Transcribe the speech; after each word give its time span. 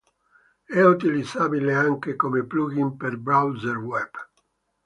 È 0.65 0.81
utilizzabile 0.81 1.75
anche 1.75 2.15
come 2.15 2.43
plugin 2.43 2.97
per 2.97 3.19
browser 3.19 3.77
web. 3.77 4.09